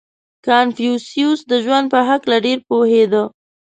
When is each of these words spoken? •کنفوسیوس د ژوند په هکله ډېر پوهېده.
•کنفوسیوس 0.47 1.39
د 1.51 1.53
ژوند 1.65 1.85
په 1.93 1.99
هکله 2.09 2.37
ډېر 2.45 2.59
پوهېده. 2.69 3.23